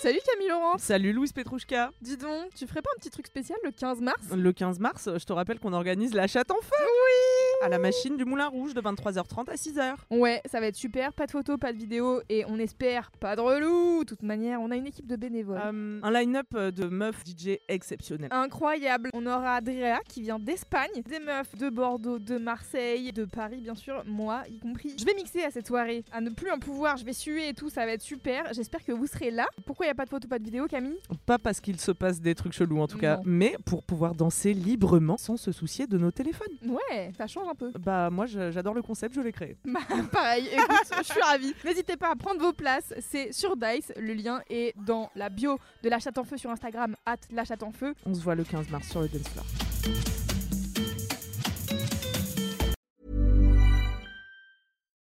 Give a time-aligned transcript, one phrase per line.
[0.00, 1.90] Salut Camille Laurence Salut Louise Petrouchka.
[2.00, 4.20] Dis donc, tu ferais pas un petit truc spécial le 15 mars?
[4.32, 6.76] Le 15 mars, je te rappelle qu'on organise la chatte en feu.
[6.78, 9.96] Oui À la machine du Moulin Rouge de 23h30 à 6h.
[10.10, 13.34] Ouais, ça va être super, pas de photos, pas de vidéos et on espère pas
[13.34, 14.04] de relou.
[14.04, 15.60] De toute manière, on a une équipe de bénévoles.
[15.64, 18.28] Euh, un line-up de meufs DJ exceptionnel.
[18.32, 23.60] Incroyable On aura Adrea qui vient d'Espagne, des meufs de Bordeaux, de Marseille, de Paris
[23.60, 24.94] bien sûr, moi y compris.
[24.96, 27.54] Je vais mixer à cette soirée, à ne plus en pouvoir, je vais suer et
[27.54, 28.52] tout, ça va être super.
[28.52, 29.46] J'espère que vous serez là.
[29.66, 30.98] Pourquoi il y a pas de photos, pas de vidéos Camille?
[31.26, 34.54] Pas parce qu'il se passe des trucs chelous en tout cas, mais pour pouvoir danser
[34.54, 36.46] librement sans se soucier de nos téléphones.
[36.64, 37.72] Ouais, ça change un peu.
[37.78, 39.56] Bah moi j'adore le concept, je l'ai créé.
[39.64, 39.80] Bah,
[40.10, 41.54] pareil, écoute, je suis ravie.
[41.64, 45.58] N'hésitez pas à prendre vos places, c'est sur Dice, le lien est dans la bio
[45.82, 47.94] de la chatte en feu sur Instagram, at la chatte en feu.
[48.06, 49.44] On se voit le 15 mars sur le dance floor.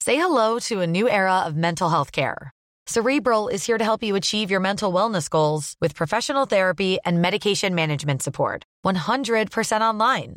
[0.00, 2.50] Say hello to a new era of mental health care.
[2.86, 7.20] Cerebral is here to help you achieve your mental wellness goals with professional therapy and
[7.20, 8.64] medication management support.
[8.86, 10.36] 100% online.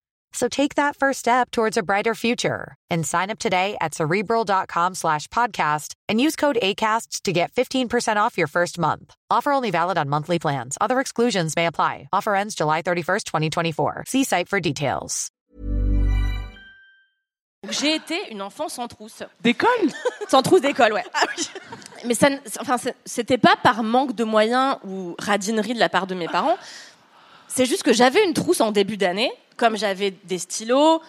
[0.33, 4.95] So take that first step towards a brighter future and sign up today at cerebral.com
[4.95, 9.13] slash podcast and use code ACAST to get 15% off your first month.
[9.29, 10.77] Offer only valid on monthly plans.
[10.79, 12.07] Other exclusions may apply.
[12.13, 14.05] Offer ends July 31st, 2024.
[14.07, 15.29] See site for details.
[17.69, 19.21] J'ai été une enfant sans trousse.
[19.41, 19.69] D'école?
[20.29, 21.03] Sans trousse d'école, ouais.
[22.05, 22.29] Mais ça,
[22.59, 26.57] enfin, c'était pas par manque de moyens ou radinerie de la part de mes parents.
[27.47, 31.01] C'est juste que j'avais une trousse en début d'année, comme j'avais des stylos,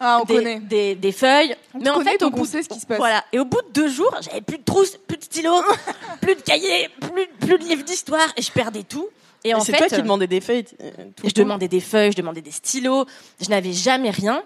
[0.00, 0.58] Ah, on des, connaît.
[0.60, 1.54] des, des feuilles.
[1.72, 2.98] On mais en connaît, fait, au on bout, sait ce qui se passe.
[2.98, 3.24] Voilà.
[3.32, 5.62] Et au bout de deux jours, j'avais plus de trousse, plus de stylos,
[6.20, 9.08] plus de cahiers, plus, plus de livres d'histoire, et je perdais tout.
[9.44, 10.64] Et en c'est toi qui demandais des feuilles.
[10.80, 13.06] euh, tout je demandais des feuilles, je demandais des stylos,
[13.40, 14.42] je n'avais jamais rien.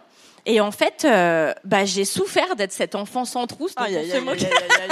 [0.46, 3.72] Et en fait, euh, bah, j'ai souffert d'être cet enfant sans trousse.
[3.76, 4.46] aïe, moquait.
[4.46, 4.88] aïe, aïe, aïe.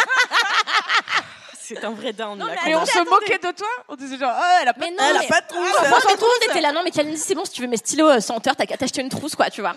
[1.66, 2.38] C'est un vrai down.
[2.38, 4.90] là, mais on se moquait de toi On disait genre, ah, elle a pas Mais
[4.90, 5.66] non, Elle a mais- pas de trousse.
[5.70, 6.72] Franchement, mais tout le monde était là.
[6.72, 8.76] Non, mais Kalindi, c'est bon, si tu veux mes stylos euh, sans heure, t'as qu'à
[8.76, 9.72] t'acheter une trousse, quoi, tu vois.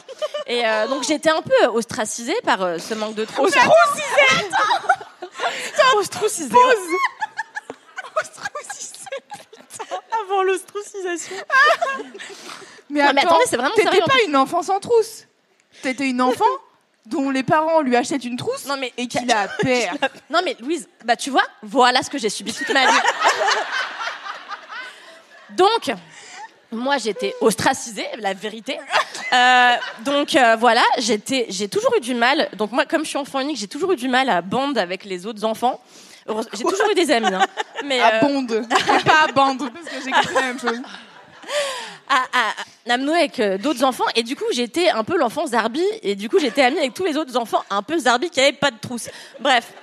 [0.48, 3.54] Et euh, donc, j'étais un peu ostracisée par euh, ce manque de trousse.
[5.96, 6.56] Ostracisé.
[10.12, 11.36] Avant l'ostracisation.
[12.90, 15.26] Mais Non, mais attends, attendez, c'est vraiment t'étais pas une enfant sans trousse.
[15.82, 16.46] T'étais une enfant
[17.10, 19.98] dont les parents lui achètent une trousse Non, mais, et qui la perd.
[20.30, 22.98] non, mais Louise, bah, tu vois, voilà ce que j'ai subi toute ma vie.
[25.58, 25.92] Donc,
[26.72, 28.78] moi, j'étais ostracisée, la vérité.
[29.32, 32.50] Euh, donc, euh, voilà, j'étais, j'ai toujours eu du mal.
[32.54, 35.06] Donc, moi, comme je suis enfant unique, j'ai toujours eu du mal à bande avec
[35.06, 35.82] les autres enfants.
[36.54, 37.46] J'ai toujours eu des amis, hein.
[37.86, 38.52] Mais, À euh, bonde.
[38.52, 40.82] Et pas à bande, parce que j'ai la même chose.
[42.10, 42.54] à, à,
[42.96, 46.30] nouer avec euh, d'autres enfants et du coup j'étais un peu l'enfant Zarbi et du
[46.30, 48.78] coup j'étais amie avec tous les autres enfants un peu Zarbi qui n'avaient pas de
[48.80, 49.10] trousse.
[49.42, 49.74] Bref.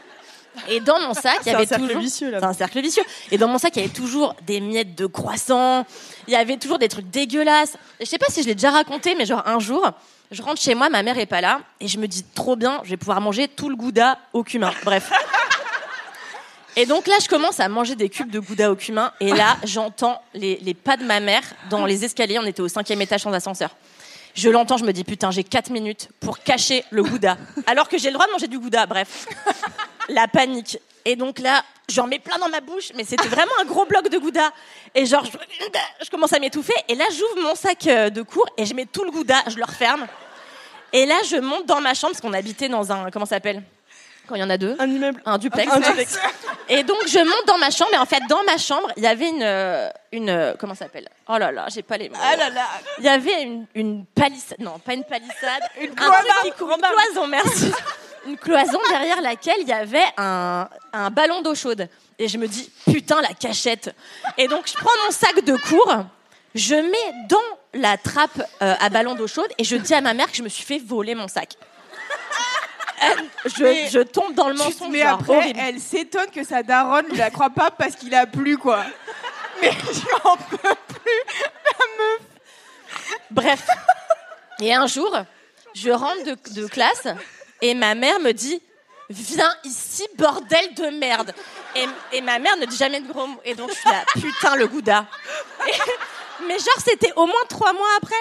[0.68, 2.38] Et dans mon sac, il y C'est un avait cercle toujours vicieux, là.
[2.38, 3.02] C'est un cercle vicieux.
[3.32, 5.84] Et dans mon sac, il y avait toujours des miettes de croissant.
[6.28, 7.74] Il y avait toujours des trucs dégueulasses.
[7.98, 9.84] Et je sais pas si je l'ai déjà raconté, mais genre un jour,
[10.30, 12.80] je rentre chez moi, ma mère est pas là, et je me dis trop bien,
[12.84, 14.72] je vais pouvoir manger tout le gouda au cumin.
[14.84, 15.10] Bref.
[16.76, 19.56] Et donc là, je commence à manger des cubes de gouda au cumin, et là,
[19.64, 22.38] j'entends les, les pas de ma mère dans les escaliers.
[22.38, 23.70] On était au cinquième étage sans ascenseur.
[24.34, 27.36] Je l'entends, je me dis putain, j'ai 4 minutes pour cacher le gouda.
[27.66, 29.26] Alors que j'ai le droit de manger du gouda, bref.
[30.08, 30.78] La panique.
[31.04, 34.08] Et donc là, j'en mets plein dans ma bouche, mais c'était vraiment un gros bloc
[34.08, 34.50] de gouda.
[34.94, 35.30] Et genre, je,
[36.04, 36.74] je commence à m'étouffer.
[36.88, 39.56] Et là, j'ouvre mon sac euh, de cours et je mets tout le gouda, je
[39.56, 40.06] le referme.
[40.92, 43.10] Et là, je monte dans ma chambre, parce qu'on habitait dans un.
[43.10, 43.62] Comment ça s'appelle?
[44.28, 45.20] Quand il y en a deux Un immeuble.
[45.26, 45.70] un duplex.
[45.72, 46.18] Un duplex.
[46.68, 49.06] Et donc je monte dans ma chambre et en fait dans ma chambre il y
[49.06, 51.08] avait une euh, une euh, comment ça s'appelle?
[51.28, 52.16] Oh là là j'ai pas les mots.
[52.22, 52.66] Ah là là.
[52.98, 56.14] Il y avait une, une palissade non pas une palissade une cloison.
[56.46, 57.72] une cloison merci
[58.26, 61.86] une cloison derrière laquelle il y avait un un ballon d'eau chaude
[62.18, 63.94] et je me dis putain la cachette
[64.38, 65.94] et donc je prends mon sac de cours
[66.54, 67.36] je mets dans
[67.74, 70.42] la trappe euh, à ballon d'eau chaude et je dis à ma mère que je
[70.42, 71.56] me suis fait voler mon sac.
[73.10, 74.88] Elle- je, Mais je tombe dans le mensonge.
[74.90, 75.60] Mais genre, après, horrible.
[75.62, 78.84] elle s'étonne que sa daronne ne la croit pas parce qu'il a plu, quoi.
[79.60, 82.24] Mais j'en peux plus.
[83.30, 83.66] Bref.
[84.60, 85.14] Et un jour,
[85.74, 87.06] je rentre de, de classe
[87.60, 88.60] et ma mère me dit
[89.10, 91.34] Viens ici, bordel de merde.
[91.76, 91.84] Et,
[92.16, 93.40] et ma mère ne dit jamais de gros mots.
[93.44, 95.06] Et donc je suis là, putain, le gouda.
[95.68, 95.72] Et-
[96.46, 98.16] mais genre, c'était au moins trois mois après.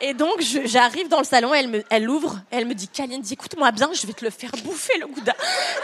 [0.00, 3.34] Et donc, j'arrive dans le salon, elle me, elle ouvre, elle me dit, Kaline, dis,
[3.34, 5.34] écoute-moi bien, je vais te le faire bouffer, le gouda.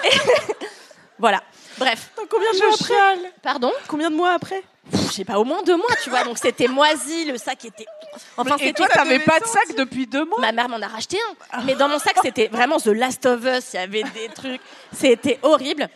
[0.05, 0.17] Et
[1.19, 1.43] voilà.
[1.79, 2.11] Bref.
[2.31, 3.73] Combien de mois après Pardon?
[3.89, 4.63] Combien de mois après?
[4.93, 6.25] Je sais pas, au moins deux mois, tu vois.
[6.25, 7.85] Donc, c'était moisi, le sac était.
[8.37, 8.73] Enfin, Et c'était.
[8.73, 10.41] toi, t'avais pas de sac depuis deux mois?
[10.41, 11.19] Ma mère m'en a racheté
[11.53, 11.63] un.
[11.65, 13.73] Mais dans mon sac, c'était vraiment The Last of Us.
[13.75, 14.61] Il y avait des trucs.
[14.93, 15.89] C'était horrible.